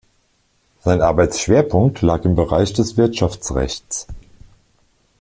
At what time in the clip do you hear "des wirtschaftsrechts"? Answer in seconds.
2.73-4.07